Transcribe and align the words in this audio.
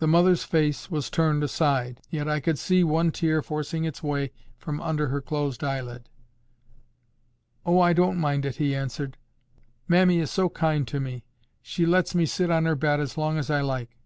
The 0.00 0.08
mother's 0.08 0.42
face 0.42 0.90
was 0.90 1.08
turned 1.08 1.44
aside, 1.44 2.00
yet 2.10 2.26
I 2.26 2.40
could 2.40 2.58
see 2.58 2.82
one 2.82 3.12
tear 3.12 3.42
forcing 3.42 3.84
its 3.84 4.02
way 4.02 4.32
from 4.58 4.80
under 4.80 5.06
her 5.06 5.20
closed 5.20 5.62
eyelid. 5.62 6.08
"Oh, 7.64 7.78
I 7.78 7.92
don't 7.92 8.18
mind 8.18 8.44
it," 8.44 8.56
he 8.56 8.74
answered. 8.74 9.16
"Mammy 9.86 10.18
is 10.18 10.32
so 10.32 10.48
kind 10.48 10.84
to 10.88 10.98
me! 10.98 11.26
She 11.62 11.86
lets 11.86 12.12
me 12.12 12.26
sit 12.26 12.50
on 12.50 12.64
her 12.64 12.74
bed 12.74 12.98
as 12.98 13.16
long 13.16 13.38
as 13.38 13.50
I 13.50 13.60
like." 13.60 13.96